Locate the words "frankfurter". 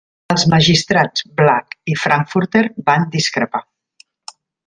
2.05-2.63